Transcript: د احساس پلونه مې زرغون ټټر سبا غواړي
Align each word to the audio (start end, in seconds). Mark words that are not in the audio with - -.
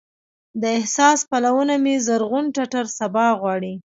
د 0.61 0.63
احساس 0.79 1.19
پلونه 1.29 1.75
مې 1.83 1.95
زرغون 2.07 2.45
ټټر 2.55 2.85
سبا 2.99 3.25
غواړي 3.39 3.73